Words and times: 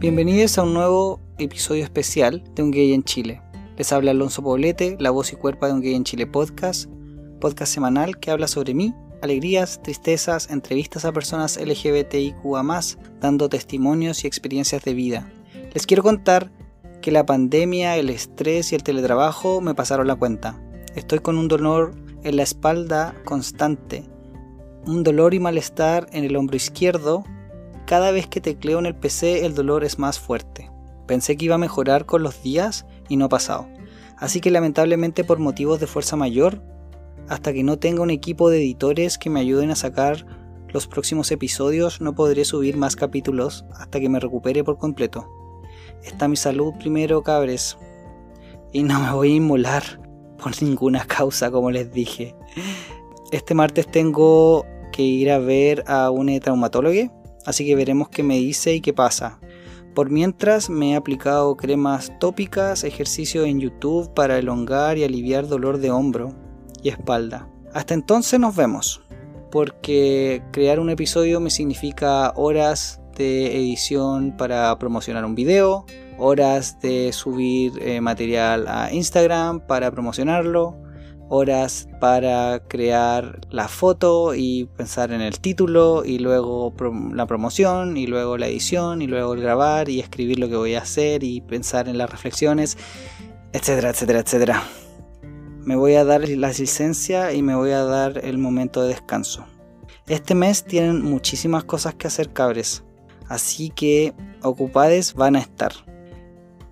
Bienvenidos 0.00 0.56
a 0.56 0.62
un 0.62 0.72
nuevo 0.72 1.20
episodio 1.36 1.84
especial 1.84 2.42
de 2.54 2.62
Un 2.62 2.70
Gay 2.70 2.94
en 2.94 3.02
Chile. 3.02 3.42
Les 3.76 3.92
habla 3.92 4.12
Alonso 4.12 4.42
Poblete, 4.42 4.96
la 4.98 5.10
voz 5.10 5.30
y 5.34 5.36
cuerpo 5.36 5.66
de 5.66 5.74
Un 5.74 5.82
Gay 5.82 5.94
en 5.94 6.04
Chile 6.04 6.26
podcast, 6.26 6.88
podcast 7.38 7.70
semanal 7.70 8.18
que 8.18 8.30
habla 8.30 8.48
sobre 8.48 8.72
mí, 8.72 8.94
alegrías, 9.20 9.82
tristezas, 9.82 10.48
entrevistas 10.48 11.04
a 11.04 11.12
personas 11.12 11.58
LGBTIQA, 11.58 12.80
dando 13.20 13.50
testimonios 13.50 14.24
y 14.24 14.26
experiencias 14.26 14.82
de 14.84 14.94
vida. 14.94 15.30
Les 15.74 15.84
quiero 15.84 16.02
contar 16.02 16.50
que 17.02 17.12
la 17.12 17.26
pandemia, 17.26 17.98
el 17.98 18.08
estrés 18.08 18.72
y 18.72 18.76
el 18.76 18.82
teletrabajo 18.82 19.60
me 19.60 19.74
pasaron 19.74 20.06
la 20.06 20.16
cuenta. 20.16 20.58
Estoy 20.94 21.18
con 21.18 21.36
un 21.36 21.46
dolor 21.46 21.94
en 22.24 22.36
la 22.36 22.42
espalda 22.42 23.14
constante, 23.26 24.04
un 24.86 25.02
dolor 25.02 25.34
y 25.34 25.40
malestar 25.40 26.06
en 26.12 26.24
el 26.24 26.36
hombro 26.36 26.56
izquierdo. 26.56 27.22
Cada 27.90 28.12
vez 28.12 28.28
que 28.28 28.40
tecleo 28.40 28.78
en 28.78 28.86
el 28.86 28.94
PC 28.94 29.44
el 29.44 29.56
dolor 29.56 29.82
es 29.82 29.98
más 29.98 30.20
fuerte. 30.20 30.70
Pensé 31.08 31.36
que 31.36 31.46
iba 31.46 31.56
a 31.56 31.58
mejorar 31.58 32.06
con 32.06 32.22
los 32.22 32.40
días 32.40 32.86
y 33.08 33.16
no 33.16 33.24
ha 33.24 33.28
pasado. 33.28 33.66
Así 34.16 34.40
que 34.40 34.52
lamentablemente 34.52 35.24
por 35.24 35.40
motivos 35.40 35.80
de 35.80 35.88
fuerza 35.88 36.14
mayor, 36.14 36.62
hasta 37.28 37.52
que 37.52 37.64
no 37.64 37.80
tenga 37.80 38.02
un 38.02 38.10
equipo 38.10 38.48
de 38.48 38.58
editores 38.58 39.18
que 39.18 39.28
me 39.28 39.40
ayuden 39.40 39.72
a 39.72 39.74
sacar 39.74 40.24
los 40.68 40.86
próximos 40.86 41.32
episodios, 41.32 42.00
no 42.00 42.14
podré 42.14 42.44
subir 42.44 42.76
más 42.76 42.94
capítulos 42.94 43.64
hasta 43.74 43.98
que 43.98 44.08
me 44.08 44.20
recupere 44.20 44.62
por 44.62 44.78
completo. 44.78 45.28
Está 46.04 46.28
mi 46.28 46.36
salud 46.36 46.74
primero, 46.78 47.24
cabres. 47.24 47.76
Y 48.72 48.84
no 48.84 49.00
me 49.00 49.12
voy 49.12 49.32
a 49.32 49.34
inmolar 49.34 49.82
por 50.40 50.62
ninguna 50.62 51.06
causa, 51.06 51.50
como 51.50 51.72
les 51.72 51.92
dije. 51.92 52.36
Este 53.32 53.52
martes 53.52 53.90
tengo 53.90 54.64
que 54.92 55.02
ir 55.02 55.28
a 55.32 55.40
ver 55.40 55.82
a 55.88 56.12
un 56.12 56.38
traumatólogo, 56.38 57.19
así 57.46 57.66
que 57.66 57.74
veremos 57.74 58.08
qué 58.08 58.22
me 58.22 58.36
dice 58.36 58.74
y 58.74 58.80
qué 58.80 58.92
pasa. 58.92 59.40
Por 59.94 60.10
mientras 60.10 60.70
me 60.70 60.92
he 60.92 60.96
aplicado 60.96 61.56
cremas 61.56 62.12
tópicas, 62.20 62.84
ejercicio 62.84 63.44
en 63.44 63.60
YouTube 63.60 64.14
para 64.14 64.38
elongar 64.38 64.98
y 64.98 65.04
aliviar 65.04 65.48
dolor 65.48 65.78
de 65.78 65.90
hombro 65.90 66.32
y 66.82 66.88
espalda. 66.88 67.48
Hasta 67.74 67.94
entonces 67.94 68.38
nos 68.38 68.54
vemos, 68.54 69.02
porque 69.50 70.42
crear 70.52 70.78
un 70.78 70.90
episodio 70.90 71.40
me 71.40 71.50
significa 71.50 72.32
horas 72.36 73.00
de 73.16 73.56
edición 73.56 74.36
para 74.36 74.78
promocionar 74.78 75.24
un 75.24 75.34
video, 75.34 75.84
horas 76.18 76.80
de 76.80 77.12
subir 77.12 77.72
eh, 77.80 78.00
material 78.00 78.66
a 78.68 78.92
Instagram 78.92 79.60
para 79.66 79.90
promocionarlo, 79.90 80.76
horas 81.30 81.88
para 82.00 82.60
crear 82.68 83.40
la 83.50 83.68
foto 83.68 84.34
y 84.34 84.68
pensar 84.76 85.12
en 85.12 85.20
el 85.20 85.40
título 85.40 86.04
y 86.04 86.18
luego 86.18 86.74
la 87.14 87.24
promoción 87.26 87.96
y 87.96 88.06
luego 88.06 88.36
la 88.36 88.48
edición 88.48 89.00
y 89.00 89.06
luego 89.06 89.34
el 89.34 89.40
grabar 89.40 89.88
y 89.88 90.00
escribir 90.00 90.40
lo 90.40 90.48
que 90.48 90.56
voy 90.56 90.74
a 90.74 90.80
hacer 90.80 91.22
y 91.22 91.40
pensar 91.40 91.88
en 91.88 91.98
las 91.98 92.10
reflexiones, 92.10 92.76
etcétera, 93.52 93.90
etcétera, 93.90 94.20
etcétera. 94.20 94.62
Me 95.62 95.76
voy 95.76 95.94
a 95.94 96.04
dar 96.04 96.28
la 96.28 96.48
licencia 96.48 97.32
y 97.32 97.42
me 97.42 97.54
voy 97.54 97.70
a 97.70 97.84
dar 97.84 98.24
el 98.24 98.38
momento 98.38 98.82
de 98.82 98.88
descanso. 98.88 99.46
Este 100.08 100.34
mes 100.34 100.64
tienen 100.64 101.00
muchísimas 101.02 101.62
cosas 101.62 101.94
que 101.94 102.08
hacer 102.08 102.32
cabres, 102.32 102.82
así 103.28 103.70
que 103.70 104.14
ocupades 104.42 105.14
van 105.14 105.36
a 105.36 105.40
estar. 105.40 105.72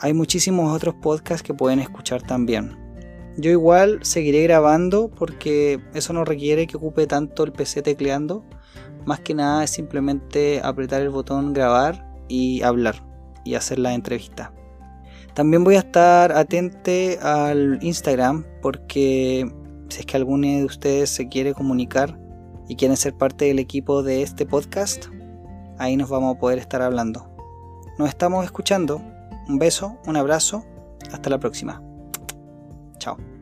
Hay 0.00 0.12
muchísimos 0.12 0.74
otros 0.74 0.96
podcasts 0.96 1.44
que 1.44 1.54
pueden 1.54 1.78
escuchar 1.78 2.22
también. 2.22 2.89
Yo 3.36 3.50
igual 3.50 4.00
seguiré 4.02 4.42
grabando 4.42 5.08
porque 5.08 5.80
eso 5.94 6.12
no 6.12 6.24
requiere 6.24 6.66
que 6.66 6.76
ocupe 6.76 7.06
tanto 7.06 7.44
el 7.44 7.52
PC 7.52 7.82
tecleando. 7.82 8.44
Más 9.06 9.20
que 9.20 9.34
nada 9.34 9.64
es 9.64 9.70
simplemente 9.70 10.60
apretar 10.62 11.00
el 11.00 11.10
botón 11.10 11.52
grabar 11.52 12.06
y 12.28 12.62
hablar 12.62 13.02
y 13.44 13.54
hacer 13.54 13.78
la 13.78 13.94
entrevista. 13.94 14.52
También 15.34 15.64
voy 15.64 15.76
a 15.76 15.80
estar 15.80 16.32
atente 16.32 17.18
al 17.22 17.78
Instagram 17.82 18.44
porque 18.60 19.50
si 19.88 20.00
es 20.00 20.06
que 20.06 20.16
alguno 20.16 20.46
de 20.46 20.64
ustedes 20.64 21.10
se 21.10 21.28
quiere 21.28 21.54
comunicar 21.54 22.18
y 22.68 22.76
quieren 22.76 22.96
ser 22.96 23.14
parte 23.14 23.46
del 23.46 23.58
equipo 23.58 24.02
de 24.02 24.22
este 24.22 24.44
podcast, 24.44 25.06
ahí 25.78 25.96
nos 25.96 26.10
vamos 26.10 26.36
a 26.36 26.38
poder 26.38 26.58
estar 26.58 26.82
hablando. 26.82 27.30
Nos 27.98 28.08
estamos 28.08 28.44
escuchando. 28.44 29.02
Un 29.48 29.58
beso, 29.58 29.98
un 30.06 30.16
abrazo. 30.16 30.64
Hasta 31.12 31.30
la 31.30 31.38
próxima. 31.38 31.89
Chao. 33.00 33.39